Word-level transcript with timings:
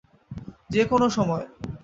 যে 0.69 0.83
কোন 0.85 1.01
সময়। 1.09 1.45